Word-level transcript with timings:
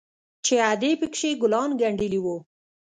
چې 0.45 0.53
ادې 0.71 0.91
پکښې 0.99 1.29
ګلان 1.41 1.69
گنډلي 1.81 2.19
وو. 2.21 2.37